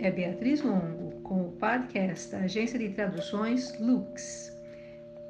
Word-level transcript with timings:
é 0.00 0.10
Beatriz 0.10 0.60
Longo, 0.62 1.12
com 1.22 1.42
o 1.42 1.52
podcast 1.52 2.28
da 2.32 2.38
agência 2.38 2.76
de 2.76 2.88
traduções 2.88 3.78
Lux. 3.78 4.52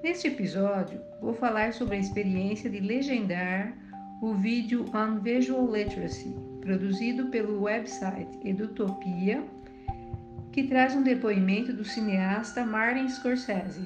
Neste 0.03 0.29
episódio, 0.29 0.98
vou 1.21 1.35
falar 1.35 1.75
sobre 1.75 1.96
a 1.96 1.98
experiência 1.98 2.71
de 2.71 2.80
legendar 2.80 3.77
o 4.23 4.32
vídeo 4.32 4.87
On 4.95 5.21
Visual 5.21 5.71
Literacy, 5.71 6.35
produzido 6.62 7.27
pelo 7.27 7.64
website 7.64 8.39
Edutopia, 8.43 9.45
que 10.51 10.67
traz 10.67 10.96
um 10.96 11.03
depoimento 11.03 11.71
do 11.71 11.85
cineasta 11.85 12.65
Martin 12.65 13.11
Scorsese. 13.11 13.85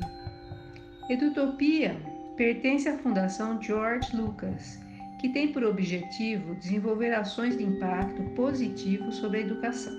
Edutopia 1.11 1.97
pertence 2.37 2.89
à 2.89 2.97
Fundação 2.97 3.61
George 3.61 4.16
Lucas, 4.16 4.79
que 5.19 5.29
tem 5.29 5.53
por 5.53 5.65
objetivo 5.65 6.55
desenvolver 6.55 7.13
ações 7.13 7.57
de 7.57 7.65
impacto 7.65 8.23
positivo 8.35 9.11
sobre 9.13 9.39
a 9.39 9.41
educação. 9.43 9.99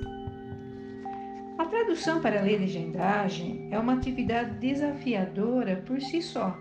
A 1.58 1.66
tradução 1.66 2.22
para 2.22 2.40
a 2.40 2.44
legendagem 2.44 3.68
é 3.70 3.78
uma 3.78 3.94
atividade 3.94 4.52
desafiadora 4.60 5.84
por 5.86 6.00
si 6.02 6.22
só, 6.22 6.58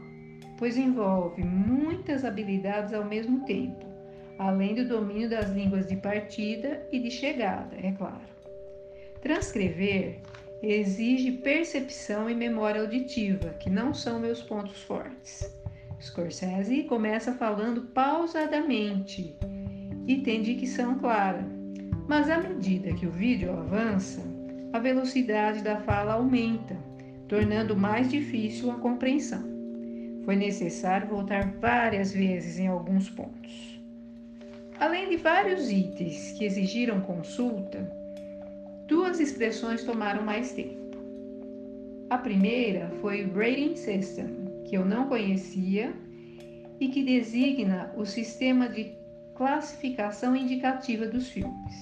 pois 0.59 0.77
envolve 0.77 1.43
muitas 1.45 2.25
habilidades 2.25 2.93
ao 2.93 3.05
mesmo 3.05 3.45
tempo, 3.45 3.87
além 4.39 4.75
do 4.75 4.89
domínio 4.89 5.31
das 5.31 5.51
línguas 5.51 5.87
de 5.87 5.97
partida 5.97 6.84
e 6.91 6.98
de 6.98 7.12
chegada, 7.12 7.77
é 7.81 7.93
claro. 7.93 8.27
Transcrever 9.20 10.19
exige 10.62 11.31
percepção 11.31 12.29
e 12.29 12.34
memória 12.34 12.81
auditiva, 12.81 13.51
que 13.61 13.70
não 13.70 13.95
são 13.95 14.19
meus 14.19 14.43
pontos 14.43 14.83
fortes. 14.83 15.58
Scorsese 16.01 16.84
começa 16.84 17.33
falando 17.33 17.83
pausadamente 17.83 19.37
e 20.06 20.17
tem 20.19 20.42
dicção 20.42 20.98
clara, 20.98 21.45
mas 22.06 22.31
à 22.31 22.39
medida 22.39 22.95
que 22.95 23.06
o 23.06 23.11
vídeo 23.11 23.53
avança, 23.53 24.22
a 24.72 24.78
velocidade 24.78 25.62
da 25.62 25.77
fala 25.81 26.14
aumenta, 26.14 26.77
tornando 27.27 27.77
mais 27.77 28.09
difícil 28.09 28.70
a 28.70 28.75
compreensão. 28.77 29.42
Foi 30.25 30.37
necessário 30.37 31.09
voltar 31.09 31.53
várias 31.61 32.12
vezes 32.12 32.59
em 32.59 32.69
alguns 32.69 33.11
pontos. 33.11 33.81
Além 34.78 35.11
de 35.11 35.17
vários 35.17 35.70
itens 35.70 36.33
que 36.33 36.44
exigiram 36.44 37.00
consulta, 37.00 37.91
duas 38.87 39.19
expressões 39.19 39.83
tomaram 39.83 40.22
mais 40.22 40.53
tempo. 40.53 40.78
A 42.09 42.17
primeira 42.17 42.89
foi 43.00 43.25
Rating 43.27 43.75
System, 43.77 44.47
que 44.69 44.77
eu 44.77 44.84
não 44.84 45.08
conhecia 45.08 45.94
e 46.78 46.88
que 46.88 47.02
designa 47.02 47.92
o 47.97 48.05
sistema 48.05 48.69
de 48.69 48.92
classificação 49.34 50.36
indicativa 50.36 51.06
dos 51.06 51.28
filmes. 51.28 51.75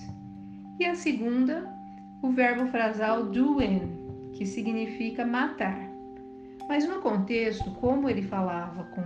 E 0.78 0.84
a 0.84 0.94
segunda 0.94 1.76
o 2.22 2.30
verbo 2.30 2.66
frasal 2.66 3.26
doing, 3.26 4.32
que 4.34 4.46
significa 4.46 5.24
matar. 5.24 5.78
Mas 6.68 6.88
no 6.88 7.00
contexto, 7.00 7.70
como 7.72 8.08
ele 8.08 8.22
falava 8.22 8.84
com, 8.84 9.02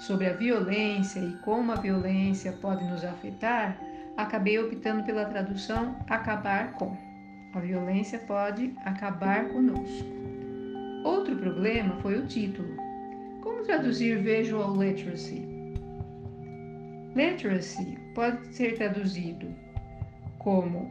sobre 0.00 0.26
a 0.26 0.32
violência 0.32 1.20
e 1.20 1.36
como 1.44 1.72
a 1.72 1.76
violência 1.76 2.52
pode 2.52 2.84
nos 2.84 3.04
afetar, 3.04 3.78
acabei 4.16 4.58
optando 4.58 5.04
pela 5.04 5.24
tradução 5.24 5.96
acabar 6.08 6.72
com. 6.72 6.96
A 7.54 7.60
violência 7.60 8.18
pode 8.18 8.74
acabar 8.84 9.48
conosco. 9.48 10.08
Outro 11.04 11.36
problema 11.36 11.96
foi 11.96 12.18
o 12.18 12.26
título. 12.26 12.76
Como 13.62 13.78
traduzir 13.78 14.18
visual 14.18 14.74
literacy? 14.76 15.46
Literacy 17.14 17.96
pode 18.12 18.52
ser 18.52 18.76
traduzido 18.76 19.54
como 20.40 20.90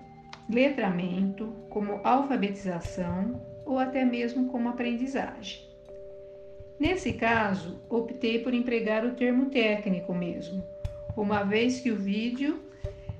letramento, 0.49 1.53
como 1.69 1.99
alfabetização 2.01 3.41
ou 3.65 3.77
até 3.77 4.05
mesmo 4.05 4.47
como 4.47 4.69
aprendizagem. 4.69 5.59
Nesse 6.79 7.11
caso, 7.11 7.81
optei 7.89 8.39
por 8.39 8.53
empregar 8.53 9.05
o 9.05 9.15
termo 9.15 9.47
técnico 9.47 10.13
mesmo, 10.13 10.63
uma 11.17 11.43
vez 11.43 11.81
que 11.81 11.91
o 11.91 11.97
vídeo 11.97 12.61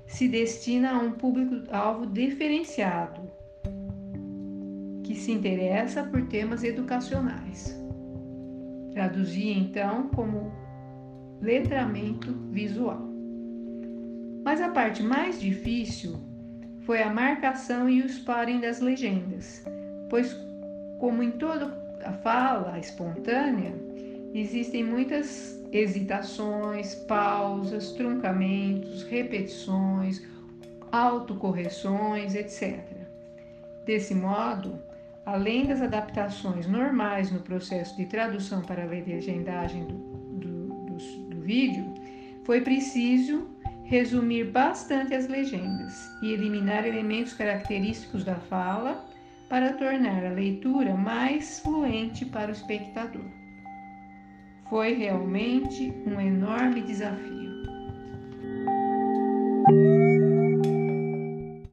se 0.08 0.30
destina 0.30 0.94
a 0.94 0.98
um 0.98 1.12
público-alvo 1.12 2.06
diferenciado, 2.06 3.30
que 5.04 5.14
se 5.14 5.30
interessa 5.34 6.04
por 6.04 6.26
temas 6.30 6.64
educacionais. 6.64 7.81
Traduzi 8.94 9.50
então 9.50 10.08
como 10.10 10.52
letramento 11.42 12.34
visual. 12.52 13.02
Mas 14.44 14.60
a 14.62 14.70
parte 14.70 15.02
mais 15.04 15.40
difícil 15.40 16.20
foi 16.82 17.02
a 17.02 17.14
marcação 17.14 17.90
e 17.90 18.02
o 18.02 18.10
sparring 18.10 18.60
das 18.60 18.80
legendas, 18.80 19.64
pois, 20.10 20.36
como 21.00 21.22
em 21.22 21.32
toda 21.32 21.80
a 22.04 22.12
fala 22.12 22.80
espontânea, 22.80 23.74
existem 24.34 24.84
muitas 24.84 25.62
hesitações, 25.72 26.96
pausas, 26.96 27.92
truncamentos, 27.92 29.04
repetições, 29.04 30.22
autocorreções, 30.92 32.36
etc. 32.36 32.80
Desse 33.86 34.14
modo, 34.14 34.80
além 35.32 35.66
das 35.66 35.82
adaptações 35.82 36.68
normais 36.68 37.32
no 37.32 37.40
processo 37.40 37.96
de 37.96 38.06
tradução 38.06 38.62
para 38.62 38.84
a 38.84 38.86
legendagem 38.86 39.86
do, 39.86 39.94
do, 39.94 40.68
do, 40.86 40.98
do 41.30 41.42
vídeo, 41.42 41.94
foi 42.44 42.60
preciso 42.60 43.48
resumir 43.86 44.52
bastante 44.52 45.14
as 45.14 45.30
legendas 45.30 46.10
e 46.22 46.34
eliminar 46.34 46.86
elementos 46.86 47.34
característicos 47.34 48.26
da 48.26 48.36
fala 48.36 49.08
para 49.48 49.72
tornar 49.74 50.26
a 50.26 50.32
leitura 50.32 50.96
mais 50.96 51.60
fluente 51.60 52.26
para 52.26 52.50
o 52.50 52.54
espectador. 52.54 53.26
Foi 54.70 54.94
realmente 54.94 55.94
um 56.06 56.20
enorme 56.20 56.82
desafio. 56.82 57.51